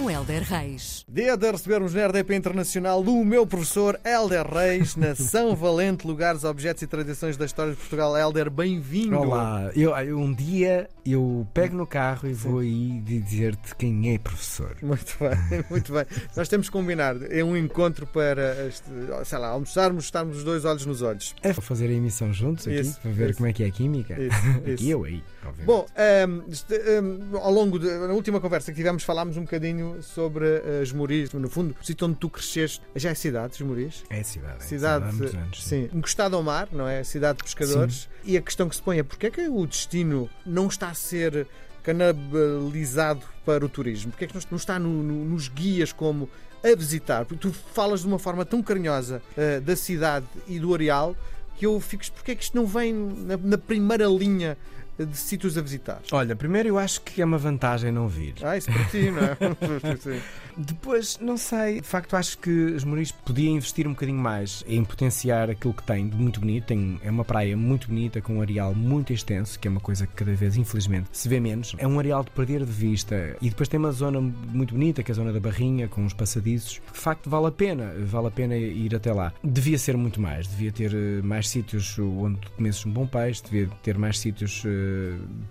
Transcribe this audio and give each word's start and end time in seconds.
Com 0.00 0.10
Helder 0.10 0.42
Reis. 0.44 1.04
Dia 1.06 1.36
de 1.36 1.50
recebermos 1.50 1.92
na 1.92 2.06
RDP 2.06 2.34
Internacional 2.34 3.02
o 3.02 3.22
meu 3.24 3.46
professor 3.46 4.00
Helder 4.02 4.46
Reis, 4.50 4.96
Nação 4.96 5.54
Valente, 5.56 6.06
lugares, 6.06 6.42
objetos 6.42 6.82
e 6.82 6.86
tradições 6.86 7.36
da 7.36 7.44
história 7.44 7.72
de 7.72 7.78
Portugal. 7.78 8.16
Helder, 8.16 8.48
bem-vindo. 8.48 9.18
Olá, 9.18 9.70
eu, 9.76 9.94
eu- 9.98 10.18
um 10.18 10.32
dia 10.32 10.88
eu 11.04 11.46
pego 11.52 11.76
no 11.76 11.86
carro 11.86 12.28
e 12.28 12.32
vou 12.32 12.60
aí 12.60 13.00
dizer-te 13.04 13.74
quem 13.76 14.14
é 14.14 14.18
professor. 14.18 14.74
Muito 14.80 15.16
bem, 15.20 15.64
muito 15.68 15.92
bem. 15.92 16.06
Nós 16.34 16.48
temos 16.48 16.68
que 16.68 16.72
combinar. 16.72 17.16
É 17.30 17.44
um 17.44 17.54
encontro 17.56 18.06
para, 18.06 18.66
este, 18.68 18.88
sei 19.24 19.38
lá, 19.38 19.48
almoçarmos, 19.48 20.04
estarmos 20.04 20.38
os 20.38 20.44
dois 20.44 20.64
olhos 20.64 20.86
nos 20.86 21.02
olhos. 21.02 21.34
É 21.42 21.52
para 21.52 21.60
fazer 21.62 21.88
a 21.88 21.92
emissão 21.92 22.32
juntos 22.32 22.66
aqui, 22.66 22.80
Isso, 22.80 22.98
para 23.02 23.10
ver 23.10 23.30
isso. 23.30 23.36
como 23.36 23.48
é 23.48 23.52
que 23.52 23.64
é 23.64 23.66
a 23.66 23.70
química. 23.70 24.14
Isso, 24.18 24.36
Aqui 24.60 24.70
isso. 24.74 24.88
eu 24.88 25.04
aí, 25.04 25.22
obviamente. 25.44 25.66
Bom, 25.66 25.86
ahm, 25.96 26.42
este, 26.50 26.74
ahm, 26.74 27.36
ao 27.36 27.52
longo 27.52 27.78
da 27.78 27.90
na 28.06 28.14
última 28.14 28.40
conversa 28.40 28.70
que 28.72 28.76
tivemos, 28.76 29.02
falámos 29.02 29.36
um 29.36 29.42
bocadinho 29.42 29.89
sobre 30.02 30.44
eh, 30.46 30.80
as 30.82 30.92
Moris. 30.92 31.32
No 31.32 31.48
fundo, 31.48 31.74
o 31.80 31.84
sítio 31.84 32.06
onde 32.06 32.16
tu 32.16 32.28
cresceste, 32.30 32.80
já 32.96 33.10
é 33.10 33.14
cidade, 33.14 33.54
os 33.54 33.60
Moris? 33.60 34.04
é 34.10 34.20
a 34.20 34.24
cidade. 34.24 34.56
é 34.58 34.60
Cidade, 34.66 35.04
anos. 35.26 35.62
sim, 35.64 35.88
encostado 35.92 36.36
ao 36.36 36.42
mar, 36.42 36.68
não 36.72 36.86
é? 36.88 37.02
Cidade 37.04 37.38
de 37.38 37.44
pescadores. 37.44 38.08
E 38.24 38.36
a 38.36 38.42
questão 38.42 38.68
que 38.68 38.76
se 38.76 38.82
põe 38.82 38.98
é 38.98 39.02
porque 39.02 39.26
é 39.26 39.30
que 39.30 39.48
o 39.48 39.66
destino 39.66 40.28
não 40.46 40.66
está 40.68 40.88
a 40.90 40.94
ser 40.94 41.46
canibalizado 41.82 43.22
para 43.44 43.64
o 43.64 43.68
turismo? 43.68 44.10
Porque 44.10 44.24
é 44.24 44.28
que 44.28 44.34
não 44.50 44.56
está 44.56 44.78
no- 44.78 45.02
no- 45.02 45.24
nos 45.24 45.48
guias 45.48 45.92
como 45.92 46.28
a 46.62 46.74
visitar? 46.76 47.24
Porque 47.24 47.48
tu 47.48 47.52
falas 47.52 48.00
de 48.00 48.06
uma 48.06 48.18
forma 48.18 48.44
tão 48.44 48.62
carinhosa 48.62 49.22
eh, 49.36 49.60
da 49.60 49.74
cidade 49.76 50.26
e 50.46 50.58
do 50.58 50.74
areal 50.74 51.16
que 51.56 51.66
eu 51.66 51.78
fico, 51.80 52.04
porque 52.12 52.32
é 52.32 52.34
que 52.34 52.42
isto 52.42 52.56
não 52.56 52.66
vem 52.66 52.92
na, 52.92 53.36
na 53.36 53.58
primeira 53.58 54.06
linha 54.06 54.56
de 55.04 55.16
sítios 55.16 55.56
a 55.56 55.62
visitar? 55.62 56.00
Olha, 56.12 56.36
primeiro 56.36 56.68
eu 56.68 56.78
acho 56.78 57.00
que 57.02 57.20
é 57.20 57.24
uma 57.24 57.38
vantagem 57.38 57.92
não 57.92 58.08
vir. 58.08 58.34
Ah, 58.42 58.56
isso 58.56 58.70
para 58.70 58.84
ti, 58.84 59.10
não 59.10 59.22
é? 59.22 59.36
Depois, 60.56 61.18
não 61.20 61.36
sei, 61.36 61.80
de 61.80 61.86
facto 61.86 62.14
acho 62.14 62.36
que 62.38 62.50
os 62.50 62.84
Moris 62.84 63.12
podia 63.12 63.48
investir 63.48 63.86
um 63.86 63.90
bocadinho 63.90 64.18
mais 64.18 64.64
em 64.66 64.84
potenciar 64.84 65.48
aquilo 65.48 65.72
que 65.72 65.82
tem 65.82 66.08
de 66.08 66.16
muito 66.16 66.40
bonito. 66.40 66.66
Tem, 66.66 67.00
é 67.02 67.10
uma 67.10 67.24
praia 67.24 67.56
muito 67.56 67.88
bonita, 67.88 68.20
com 68.20 68.36
um 68.36 68.42
areal 68.42 68.74
muito 68.74 69.12
extenso, 69.12 69.58
que 69.58 69.68
é 69.68 69.70
uma 69.70 69.80
coisa 69.80 70.06
que 70.06 70.12
cada 70.14 70.34
vez, 70.34 70.56
infelizmente, 70.56 71.08
se 71.12 71.28
vê 71.28 71.40
menos. 71.40 71.74
É 71.78 71.86
um 71.86 71.98
areal 71.98 72.22
de 72.22 72.30
perder 72.30 72.64
de 72.64 72.72
vista. 72.72 73.36
E 73.40 73.48
depois 73.48 73.68
tem 73.68 73.78
uma 73.78 73.92
zona 73.92 74.20
muito 74.20 74.74
bonita, 74.74 75.02
que 75.02 75.10
é 75.10 75.14
a 75.14 75.16
zona 75.16 75.32
da 75.32 75.40
Barrinha, 75.40 75.88
com 75.88 76.04
os 76.04 76.12
passadiços. 76.12 76.80
De 76.92 76.98
facto, 76.98 77.30
vale 77.30 77.46
a 77.46 77.52
pena, 77.52 77.94
vale 78.04 78.26
a 78.28 78.30
pena 78.30 78.56
ir 78.56 78.94
até 78.94 79.12
lá. 79.12 79.32
Devia 79.42 79.78
ser 79.78 79.96
muito 79.96 80.20
mais, 80.20 80.46
devia 80.46 80.72
ter 80.72 80.92
eh, 80.92 81.22
mais 81.22 81.48
sítios 81.48 81.98
onde 81.98 82.38
tu 82.38 82.50
comeces 82.52 82.84
um 82.84 82.90
bom 82.90 83.06
peixe, 83.06 83.42
devia 83.42 83.68
ter 83.82 83.96
mais 83.96 84.18
sítios 84.18 84.62
eh, 84.66 84.89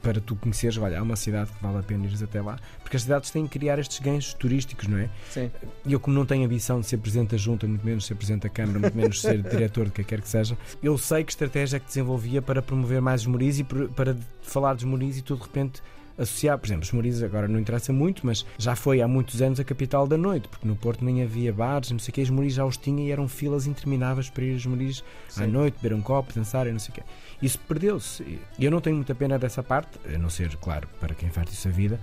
para 0.02 0.20
tu 0.20 0.36
conheceres. 0.36 0.78
Olha, 0.78 1.00
há 1.00 1.04
uma 1.04 1.16
cidade 1.16 1.52
que 1.52 1.62
vale 1.62 1.78
a 1.78 1.84
pena 1.84 2.06
ires 2.06 2.22
até 2.22 2.42
lá, 2.42 2.58
porque 2.82 2.98
as 2.98 3.04
cidades 3.04 3.30
têm 3.30 3.46
que 3.46 3.60
criar 3.60 3.80
estes 3.80 4.00
ganhos 4.00 4.34
turísticos, 4.34 4.88
não 4.88 4.98
é? 4.98 5.10
Sim. 5.30 5.52
E 5.86 5.94
eu, 5.94 6.00
como 6.00 6.16
não 6.16 6.26
tenho 6.26 6.46
ambição 6.46 6.80
de 6.80 6.88
ser 6.88 6.98
presidente 6.98 7.32
da 7.32 7.38
junta, 7.38 7.68
muito 7.68 7.86
menos 7.86 8.06
ser 8.06 8.16
presidente 8.16 8.44
da 8.44 8.50
Câmara, 8.50 8.80
muito 8.80 8.98
menos 8.98 9.22
ser 9.22 9.42
diretor 9.50 9.86
do 9.86 9.92
que 9.92 10.04
quer 10.04 10.22
que 10.22 10.30
seja, 10.30 10.58
eu 10.82 10.98
sei 10.98 11.24
que 11.24 11.32
estratégia 11.32 11.78
é 11.78 11.80
que 11.80 11.88
desenvolvia 11.88 12.42
para 12.42 12.62
promover 12.62 13.02
mais 13.02 13.22
os 13.22 13.28
Moris 13.28 13.60
e 13.60 13.64
para 13.64 14.16
falar 14.42 14.74
dos 14.74 14.84
Moris 14.84 15.18
e 15.18 15.22
tu 15.22 15.36
de 15.36 15.44
repente 15.44 15.82
associar, 16.20 16.58
por 16.58 16.68
exemplo, 16.68 16.84
os 16.84 16.92
Moris 16.92 17.24
agora 17.24 17.48
não 17.48 17.60
interessa 17.60 17.94
muito, 17.94 18.26
mas 18.26 18.46
já 18.58 18.76
foi 18.76 19.02
há 19.02 19.08
muitos 19.08 19.42
anos 19.42 19.60
a 19.60 19.64
capital 19.64 20.06
da 20.06 20.18
noite, 20.18 20.48
porque 20.48 20.68
no 20.68 20.76
Porto 20.76 21.04
nem 21.04 21.24
havia 21.24 21.54
bares, 21.54 21.92
não 21.92 22.00
sei 22.00 22.12
o 22.12 22.14
que, 22.14 22.22
os 22.22 22.30
Moris 22.30 22.54
já 22.54 22.66
os 22.66 22.78
tinha 22.78 23.08
e 23.08 23.12
eram 23.12 23.28
filas 23.28 23.66
intermináveis 23.66 24.30
para 24.30 24.44
ir 24.44 24.54
aos 24.54 24.66
Moris 24.66 25.04
à 25.38 25.48
noite, 25.48 25.78
beber 25.82 25.96
um 25.96 26.02
copo, 26.02 26.34
dançar 26.34 26.68
e 26.68 26.72
não 26.72 26.80
sei 26.80 26.92
o 26.92 26.94
quê. 26.96 27.04
Isso 27.42 27.58
perdeu-se. 27.60 28.40
Eu 28.60 28.70
não 28.70 28.82
tenho 28.82 28.98
muita 28.98 29.16
pena 29.16 29.40
dessa 29.40 29.64
parte, 29.64 29.98
a 30.14 30.18
não 30.18 30.30
ser, 30.30 30.56
claro, 30.58 30.88
para 31.00 31.16
quem 31.16 31.30
faz 31.30 31.52
isso 31.52 31.68
a 31.68 31.72
vida. 31.72 32.00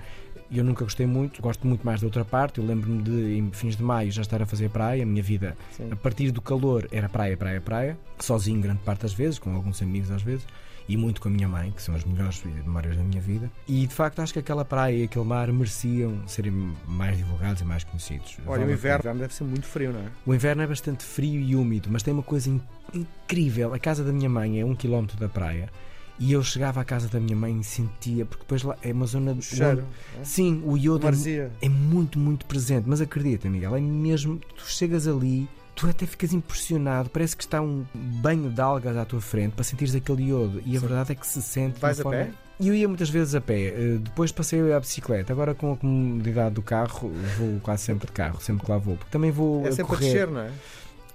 Eu 0.51 0.63
nunca 0.63 0.85
gostei 0.85 1.07
muito, 1.07 1.43
gosto 1.43 1.67
muito 1.67 1.85
mais 1.85 2.01
da 2.01 2.07
outra 2.07 2.25
parte. 2.25 2.59
Eu 2.59 2.67
lembro-me 2.67 3.03
de, 3.03 3.39
em 3.39 3.51
fins 3.51 3.77
de 3.77 3.83
maio, 3.83 4.11
já 4.13 4.23
estar 4.23 4.41
a 4.41 4.47
fazer 4.47 4.71
praia. 4.71 5.03
A 5.03 5.07
minha 5.07 5.23
vida, 5.23 5.57
Sim. 5.73 5.89
a 5.91 5.97
partir 5.97 6.31
do 6.31 6.41
calor, 6.41 6.87
era 6.93 7.09
praia, 7.09 7.37
praia, 7.37 7.61
praia. 7.61 7.99
Sozinho, 8.21 8.61
grande 8.61 8.79
parte 8.81 9.03
das 9.03 9.13
vezes, 9.13 9.39
com 9.41 9.53
alguns 9.55 9.83
amigos 9.83 10.11
às 10.11 10.23
vezes. 10.23 10.47
E 10.89 10.97
muito 10.97 11.21
com 11.21 11.29
a 11.29 11.31
minha 11.33 11.49
mãe, 11.49 11.73
que 11.73 11.83
são 11.83 11.95
as 11.97 12.05
melhores 12.05 12.43
memórias 12.45 12.97
da 12.97 13.03
minha 13.03 13.21
vida. 13.21 13.51
E 13.67 13.87
de 13.87 13.93
facto, 13.95 14.21
acho 14.21 14.33
que 14.33 14.39
aquela 14.39 14.65
praia 14.65 14.95
e 14.97 15.03
aquele 15.05 15.25
mar 15.25 15.51
mereciam 15.53 16.23
serem 16.29 16.73
mais 16.87 17.17
divulgados 17.17 17.61
e 17.61 17.65
mais 17.65 17.83
conhecidos. 17.83 18.37
Olha, 18.47 18.61
Vale 18.61 18.71
o 18.71 18.75
inverno 18.75 19.03
pena. 19.03 19.15
deve 19.17 19.35
ser 19.35 19.45
muito 19.45 19.67
frio, 19.67 19.93
não 19.93 20.01
é? 20.01 20.05
O 20.25 20.33
inverno 20.35 20.63
é 20.63 20.67
bastante 20.67 21.05
frio 21.05 21.41
e 21.41 21.57
úmido, 21.57 21.89
mas 21.91 22.03
tem 22.05 22.15
uma 22.15 22.23
coisa 22.23 22.49
in- 22.49 22.61
incrível. 22.95 23.75
A 23.75 23.79
casa 23.79 24.05
da 24.05 24.13
minha 24.13 24.29
mãe 24.29 24.61
é 24.61 24.65
um 24.65 24.75
quilómetro 24.75 25.17
da 25.19 25.29
praia. 25.29 25.69
E 26.19 26.33
eu 26.33 26.43
chegava 26.43 26.81
à 26.81 26.85
casa 26.85 27.09
da 27.09 27.21
minha 27.21 27.37
mãe 27.37 27.59
e 27.61 27.65
sentia, 27.65 28.25
porque 28.25 28.43
depois 28.45 28.63
lá 28.63 28.75
é 28.83 28.91
uma 28.91 29.05
zona 29.05 29.33
O 29.33 29.43
cheiro. 29.43 29.85
onde- 30.17 30.27
Sim, 30.27 30.63
o 30.65 30.75
iodo 30.79 31.07
é, 31.09 31.51
é 31.61 31.69
muito, 31.69 32.19
muito 32.19 32.47
presente. 32.47 32.85
Mas 32.89 33.03
acredita, 33.03 33.51
Miguel, 33.51 33.77
é 33.77 33.81
mesmo. 33.81 34.39
Tu 34.39 34.65
chegas 34.67 35.07
ali, 35.07 35.47
tu 35.77 35.89
até 35.89 36.05
ficas 36.07 36.33
impressionado. 36.33 37.09
Parece 37.11 37.37
que 37.37 37.45
está 37.45 37.61
um 37.61 37.85
banho 37.95 38.51
de 38.51 38.61
algas 38.61 38.97
à 38.97 39.05
tua 39.05 39.21
frente 39.21 39.53
para 39.53 39.63
sentires 39.63 39.95
aquele 39.95 40.25
iodo. 40.25 40.61
E 40.67 40.77
a 40.77 40.81
Sim. 40.81 40.87
verdade 40.87 41.13
é 41.13 41.15
que 41.15 41.27
se 41.27 41.41
sente. 41.41 41.79
Vais 41.79 42.01
a 42.01 42.11
pé? 42.11 42.31
E 42.59 42.69
eu 42.69 42.75
ia 42.75 42.89
muitas 42.89 43.11
vezes 43.11 43.35
a 43.35 43.41
pé. 43.41 43.67
Eh, 43.67 43.99
Depois 44.01 44.33
passei 44.33 44.73
a 44.73 44.81
bicicleta. 44.81 45.33
Agora 45.33 45.55
com 45.55 45.73
a 45.75 45.77
comodidade 45.77 46.55
do 46.55 46.63
carro, 46.63 47.13
vou 47.39 47.61
quase 47.61 47.83
sempre 47.85 48.07
de 48.07 48.13
carro, 48.13 48.41
sempre 48.41 48.65
que 48.65 48.71
lá 48.73 48.79
vou. 48.79 48.97
Porque 48.97 49.11
também 49.13 49.31
vou 49.31 49.65
É 49.65 49.69
a 49.69 49.73
sempre 49.73 49.83
a 49.83 49.97
correr. 49.99 50.01
descer, 50.07 50.27
não 50.29 50.41
é? 50.41 50.51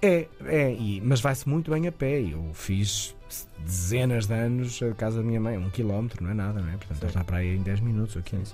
É, 0.00 0.28
é, 0.46 0.72
e- 0.72 1.00
mas 1.04 1.20
vai-se 1.20 1.48
muito 1.48 1.70
bem 1.70 1.86
a 1.88 1.92
pé. 1.92 2.20
Eu 2.20 2.50
fiz 2.54 3.14
dezenas 3.58 4.26
de 4.26 4.34
anos 4.34 4.80
a 4.82 4.92
casa 4.94 5.18
da 5.18 5.22
minha 5.24 5.40
mãe, 5.40 5.56
um 5.58 5.70
quilómetro, 5.70 6.22
não 6.22 6.30
é 6.30 6.34
nada, 6.34 6.60
não 6.60 6.68
é? 6.68 6.72
Portanto, 6.72 6.94
estás 6.94 7.14
na 7.14 7.24
praia 7.24 7.54
em 7.54 7.62
10 7.62 7.80
minutos 7.80 8.14
ou 8.16 8.22
15. 8.22 8.52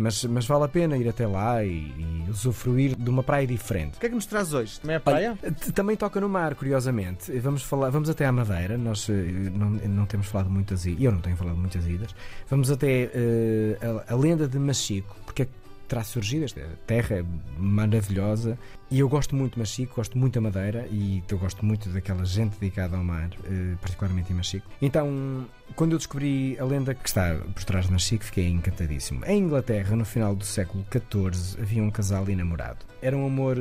Mas, 0.00 0.24
mas 0.24 0.46
vale 0.46 0.64
a 0.64 0.68
pena 0.68 0.96
ir 0.96 1.08
até 1.08 1.26
lá 1.26 1.62
e, 1.62 1.68
e 1.68 2.30
usufruir 2.30 2.96
de 2.96 3.10
uma 3.10 3.22
praia 3.22 3.46
diferente. 3.46 3.96
O 3.96 4.00
que 4.00 4.06
é 4.06 4.08
que 4.08 4.14
nos 4.14 4.24
traz 4.24 4.52
hoje? 4.54 4.80
Também 4.80 4.96
é 4.96 4.98
praia? 4.98 5.38
Olha, 5.42 5.52
também 5.74 5.96
toca 5.96 6.20
no 6.20 6.28
mar, 6.28 6.54
curiosamente. 6.54 7.30
Vamos, 7.38 7.62
falar, 7.62 7.90
vamos 7.90 8.08
até 8.08 8.24
à 8.24 8.32
Madeira. 8.32 8.78
Nós 8.78 9.08
eh, 9.10 9.12
não, 9.12 9.70
não 9.70 10.06
temos 10.06 10.26
falado 10.26 10.48
muitas 10.48 10.86
idas. 10.86 11.02
Eu 11.02 11.12
não 11.12 11.20
tenho 11.20 11.36
falado 11.36 11.56
muitas 11.56 11.86
idas. 11.86 12.14
Vamos 12.48 12.70
até 12.70 13.10
eh, 13.12 13.78
a, 14.08 14.14
a 14.14 14.16
lenda 14.16 14.48
de 14.48 14.58
Machico, 14.58 15.14
porque 15.26 15.42
é 15.42 15.48
terá 15.90 16.04
surgido 16.04 16.44
esta 16.44 16.60
terra 16.86 17.26
maravilhosa. 17.58 18.56
E 18.90 19.00
eu 19.00 19.08
gosto 19.08 19.34
muito 19.34 19.54
de 19.54 19.58
Machico, 19.58 19.96
gosto 19.96 20.16
muito 20.16 20.34
da 20.34 20.40
Madeira 20.40 20.86
e 20.90 21.22
eu 21.28 21.38
gosto 21.38 21.64
muito 21.64 21.88
daquela 21.90 22.24
gente 22.24 22.58
dedicada 22.58 22.96
ao 22.96 23.02
mar, 23.02 23.28
eh, 23.44 23.74
particularmente 23.80 24.32
em 24.32 24.36
Machico. 24.36 24.66
Então, 24.80 25.46
quando 25.74 25.92
eu 25.92 25.98
descobri 25.98 26.56
a 26.60 26.64
lenda 26.64 26.94
que 26.94 27.08
está 27.08 27.34
por 27.34 27.64
trás 27.64 27.86
de 27.86 27.92
Machico, 27.92 28.24
fiquei 28.24 28.48
encantadíssimo. 28.48 29.24
Em 29.26 29.42
Inglaterra, 29.42 29.96
no 29.96 30.04
final 30.04 30.34
do 30.34 30.44
século 30.44 30.84
XIV, 30.90 31.60
havia 31.60 31.82
um 31.82 31.90
casal 31.90 32.28
enamorado. 32.28 32.86
Era 33.02 33.16
um 33.16 33.26
amor 33.26 33.56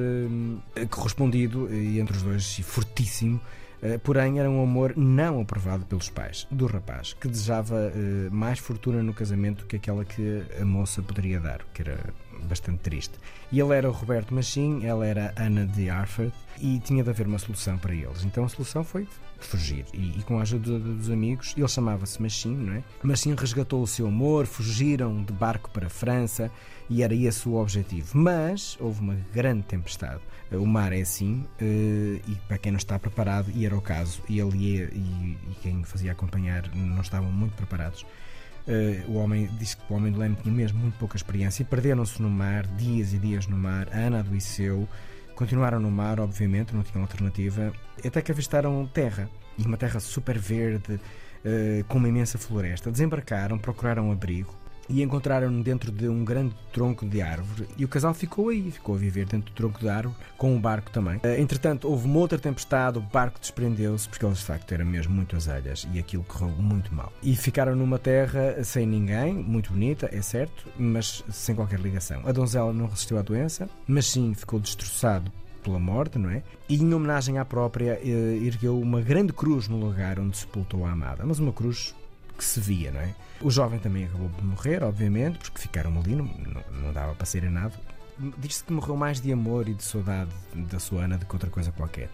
eh, 0.75 0.85
correspondido 0.85 1.67
eh, 1.71 1.99
entre 1.99 2.15
os 2.15 2.21
dois 2.21 2.59
e 2.59 2.63
fortíssimo. 2.63 3.41
Eh, 3.81 3.97
Porém, 3.97 4.39
era 4.39 4.49
um 4.49 4.61
amor 4.61 4.93
não 4.95 5.41
aprovado 5.41 5.85
pelos 5.85 6.09
pais 6.09 6.47
do 6.51 6.65
rapaz, 6.65 7.13
que 7.13 7.27
desejava 7.27 7.91
eh, 7.95 8.29
mais 8.31 8.59
fortuna 8.59 9.01
no 9.03 9.13
casamento 9.13 9.65
que 9.65 9.75
aquela 9.75 10.05
que 10.05 10.43
a 10.59 10.65
moça 10.65 11.01
poderia 11.01 11.39
dar, 11.39 11.63
que 11.73 11.81
era 11.81 11.97
bastante 12.49 12.79
triste. 12.79 13.13
E 13.51 13.59
ele 13.59 13.73
era 13.73 13.87
o 13.87 13.93
Roberto 13.93 14.33
Machim, 14.33 14.85
ela 14.85 15.05
era 15.05 15.33
Ana 15.37 15.65
de 15.65 15.89
Arford, 15.89 16.33
e 16.59 16.79
tinha 16.79 17.03
de 17.03 17.09
haver 17.09 17.27
uma 17.27 17.39
solução 17.39 17.77
para 17.77 17.93
eles. 17.93 18.23
Então 18.23 18.43
a 18.43 18.49
solução 18.49 18.83
foi 18.83 19.07
fugir. 19.39 19.85
E, 19.93 20.19
e 20.19 20.23
com 20.23 20.39
a 20.39 20.41
ajuda 20.41 20.77
dos 20.77 21.09
amigos, 21.09 21.53
ele 21.57 21.67
chamava-se 21.67 22.21
Machim, 22.21 22.55
não 22.55 22.73
é? 22.73 22.83
Machim 23.01 23.33
resgatou 23.35 23.81
o 23.81 23.87
seu 23.87 24.07
amor, 24.07 24.45
fugiram 24.45 25.23
de 25.23 25.31
barco 25.31 25.69
para 25.69 25.87
a 25.87 25.89
França 25.89 26.51
e 26.89 27.03
era 27.03 27.13
esse 27.13 27.47
o 27.47 27.55
objetivo. 27.55 28.17
Mas 28.17 28.77
houve 28.79 28.99
uma 28.99 29.15
grande 29.33 29.63
tempestade. 29.63 30.21
O 30.51 30.65
mar 30.65 30.91
é 30.91 31.01
assim, 31.01 31.45
eh, 31.59 32.19
e 32.27 32.35
para 32.47 32.57
quem 32.57 32.71
não 32.71 32.77
está 32.77 32.97
preparado, 32.97 33.51
e 33.53 33.65
era 33.67 33.77
o 33.77 33.81
caso, 33.81 34.21
e 34.27 34.39
ele 34.39 34.57
e, 34.57 35.37
e 35.51 35.55
quem 35.61 35.83
fazia 35.83 36.11
acompanhar 36.11 36.67
não 36.75 37.01
estavam 37.01 37.31
muito 37.31 37.53
preparados. 37.53 38.03
Eh, 38.67 39.03
o 39.07 39.15
homem 39.15 39.49
disse 39.57 39.77
que 39.77 39.83
o 39.91 39.95
homem 39.95 40.11
do 40.11 40.19
leme 40.19 40.35
tinha 40.35 40.53
mesmo 40.53 40.79
muito 40.79 40.97
pouca 40.97 41.17
experiência 41.17 41.63
e 41.63 41.65
perderam-se 41.65 42.21
no 42.21 42.29
mar, 42.29 42.65
dias 42.67 43.13
e 43.13 43.17
dias 43.17 43.47
no 43.47 43.57
mar. 43.57 43.87
A 43.91 43.97
Ana 43.97 44.19
adoeceu, 44.19 44.87
continuaram 45.35 45.79
no 45.79 45.89
mar, 45.89 46.19
obviamente, 46.19 46.75
não 46.75 46.83
tinham 46.83 47.01
alternativa, 47.01 47.73
até 48.05 48.21
que 48.21 48.31
avistaram 48.31 48.85
terra 48.87 49.29
e 49.57 49.63
uma 49.63 49.77
terra 49.77 49.99
super 49.99 50.37
verde, 50.37 50.99
eh, 51.43 51.83
com 51.87 51.97
uma 51.97 52.09
imensa 52.09 52.37
floresta. 52.37 52.91
Desembarcaram, 52.91 53.57
procuraram 53.57 54.11
abrigo 54.11 54.53
e 54.89 55.03
encontraram-no 55.03 55.63
dentro 55.63 55.91
de 55.91 56.07
um 56.07 56.25
grande 56.25 56.53
tronco 56.73 57.05
de 57.05 57.21
árvore 57.21 57.67
e 57.77 57.85
o 57.85 57.87
casal 57.87 58.13
ficou 58.13 58.49
aí, 58.49 58.71
ficou 58.71 58.95
a 58.95 58.97
viver 58.97 59.25
dentro 59.25 59.51
do 59.51 59.55
tronco 59.55 59.79
de 59.79 59.87
árvore, 59.87 60.15
com 60.37 60.55
o 60.55 60.59
barco 60.59 60.89
também. 60.91 61.19
Eh, 61.23 61.39
Entretanto, 61.39 61.87
houve 61.87 62.05
uma 62.05 62.19
outra 62.19 62.39
tempestade, 62.39 62.97
o 62.97 63.01
barco 63.01 63.39
desprendeu-se, 63.39 64.09
porque 64.09 64.25
eles 64.25 64.39
de 64.39 64.45
facto 64.45 64.71
eram 64.71 64.85
mesmo 64.85 65.13
muito 65.13 65.35
azelhas 65.35 65.87
e 65.93 65.99
aquilo 65.99 66.23
correu 66.23 66.49
muito 66.49 66.93
mal. 66.93 67.13
E 67.21 67.35
ficaram 67.35 67.75
numa 67.75 67.99
terra 67.99 68.63
sem 68.63 68.85
ninguém, 68.85 69.33
muito 69.33 69.71
bonita, 69.71 70.09
é 70.11 70.21
certo, 70.21 70.67
mas 70.77 71.23
sem 71.29 71.55
qualquer 71.55 71.79
ligação. 71.79 72.21
A 72.25 72.31
donzela 72.31 72.73
não 72.73 72.87
resistiu 72.87 73.17
à 73.17 73.21
doença, 73.21 73.69
mas 73.87 74.07
sim 74.07 74.33
ficou 74.33 74.59
destroçado 74.59 75.31
pela 75.63 75.79
morte, 75.79 76.17
não 76.17 76.29
é? 76.29 76.41
E 76.67 76.75
em 76.75 76.93
homenagem 76.93 77.37
à 77.37 77.45
própria, 77.45 77.99
eh, 78.03 78.39
ergueu 78.43 78.79
uma 78.79 79.01
grande 79.01 79.33
cruz 79.33 79.67
no 79.67 79.77
lugar 79.77 80.19
onde 80.19 80.37
sepultou 80.37 80.85
a 80.85 80.91
amada. 80.91 81.23
Mas 81.25 81.39
uma 81.39 81.51
cruz 81.51 81.93
que 82.39 82.45
se 82.45 82.59
via, 82.59 82.89
não 82.89 83.01
é? 83.01 83.13
O 83.41 83.51
jovem 83.51 83.79
também 83.79 84.05
acabou 84.05 84.29
por 84.29 84.43
morrer, 84.43 84.81
obviamente, 84.81 85.37
porque 85.39 85.59
ficaram 85.59 85.97
ali, 85.99 86.15
não, 86.15 86.25
não, 86.71 86.93
dava 86.93 87.13
para 87.13 87.25
ser 87.25 87.43
nada. 87.51 87.73
Diz-se 88.37 88.63
que 88.63 88.71
morreu 88.71 88.95
mais 88.95 89.19
de 89.19 89.31
amor 89.31 89.67
e 89.67 89.73
de 89.73 89.83
saudade 89.83 90.31
da 90.53 90.79
sua 90.79 91.03
Ana 91.03 91.17
do 91.17 91.25
que 91.25 91.33
outra 91.33 91.49
coisa 91.49 91.71
qualquer. 91.71 92.09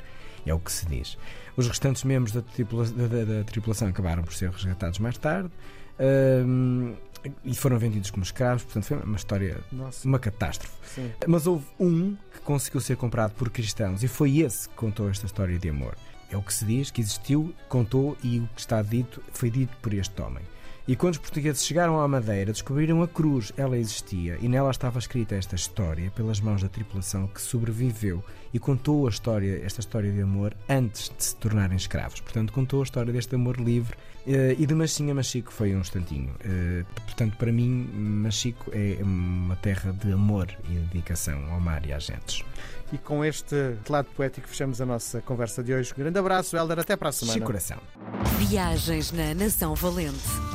É 0.45 0.53
o 0.53 0.59
que 0.59 0.71
se 0.71 0.85
diz. 0.87 1.17
Os 1.55 1.67
restantes 1.67 2.03
membros 2.03 2.31
da, 2.31 2.41
tripula 2.41 2.85
da, 2.85 3.07
da, 3.07 3.23
da 3.23 3.43
tripulação 3.43 3.87
acabaram 3.87 4.23
por 4.23 4.33
ser 4.33 4.49
resgatados 4.49 4.99
mais 4.99 5.17
tarde. 5.17 5.49
Um, 5.99 6.95
e 7.43 7.55
foram 7.55 7.77
vendidos 7.77 8.11
como 8.11 8.23
escravos, 8.23 8.63
portanto 8.63 8.83
foi 8.83 8.97
uma 8.97 9.15
história, 9.15 9.59
Nossa. 9.71 10.07
uma 10.07 10.19
catástrofe. 10.19 10.73
Sim. 10.93 11.11
Mas 11.27 11.47
houve 11.47 11.65
um 11.79 12.15
que 12.33 12.39
conseguiu 12.43 12.81
ser 12.81 12.97
comprado 12.97 13.33
por 13.33 13.49
cristãos 13.49 14.03
e 14.03 14.07
foi 14.07 14.39
esse 14.39 14.69
que 14.69 14.75
contou 14.75 15.09
esta 15.09 15.25
história 15.25 15.57
de 15.57 15.69
amor. 15.69 15.95
É 16.29 16.37
o 16.37 16.41
que 16.41 16.53
se 16.53 16.65
diz, 16.65 16.91
que 16.91 17.01
existiu, 17.01 17.53
contou 17.69 18.17
e 18.23 18.39
o 18.39 18.49
que 18.55 18.61
está 18.61 18.81
dito 18.81 19.21
foi 19.31 19.49
dito 19.49 19.75
por 19.81 19.93
este 19.93 20.21
homem. 20.21 20.43
E 20.87 20.95
quando 20.95 21.13
os 21.13 21.19
portugueses 21.19 21.65
chegaram 21.65 21.99
à 21.99 22.07
Madeira, 22.07 22.51
descobriram 22.51 23.01
a 23.01 23.07
cruz. 23.07 23.51
Ela 23.57 23.75
existia 23.75 24.37
e 24.39 24.47
nela 24.47 24.69
estava 24.69 24.99
escrita 24.99 25.33
esta 25.33 25.55
história 25.55 26.11
pelas 26.11 26.39
mãos 26.39 26.61
da 26.61 26.69
tripulação 26.69 27.25
que 27.27 27.41
sobreviveu 27.41 28.23
e 28.53 28.59
contou 28.59 29.07
a 29.07 29.09
história, 29.09 29.65
esta 29.65 29.79
história 29.79 30.11
de 30.11 30.21
amor 30.21 30.55
antes 30.69 31.09
de 31.09 31.23
se 31.23 31.35
tornarem 31.37 31.75
escravos. 31.75 32.19
Portanto, 32.19 32.53
contou 32.53 32.81
a 32.81 32.83
história 32.83 33.11
deste 33.11 33.33
amor 33.33 33.59
livre 33.59 33.97
eh, 34.27 34.55
e 34.59 34.65
de 34.67 34.75
Machinha 34.75 35.15
Machico 35.15 35.51
foi 35.51 35.75
um 35.75 35.79
instantinho. 35.79 36.35
Eh, 36.41 36.83
portanto, 37.03 37.35
para 37.35 37.51
mim, 37.51 37.89
Machico 37.91 38.71
é 38.71 39.01
uma 39.01 39.55
terra 39.55 39.91
de 39.91 40.11
amor 40.11 40.47
e 40.69 40.73
dedicação 40.73 41.51
ao 41.51 41.59
mar 41.59 41.83
e 41.85 41.93
às 41.93 42.05
gentes. 42.05 42.45
E 42.93 42.99
com 42.99 43.25
este 43.25 43.55
lado 43.89 44.07
poético 44.15 44.47
fechamos 44.47 44.79
a 44.79 44.85
nossa 44.85 45.19
conversa 45.19 45.63
de 45.63 45.73
hoje. 45.73 45.91
Um 45.93 45.99
grande 45.99 46.19
abraço, 46.19 46.55
Helder. 46.55 46.77
Até 46.77 46.95
para 46.95 47.09
a 47.09 47.11
semana. 47.11 47.33
Chico 47.33 47.47
coração. 47.47 47.79
Viagens 48.37 49.11
na 49.11 49.33
Nação 49.33 49.73
Valente. 49.73 50.54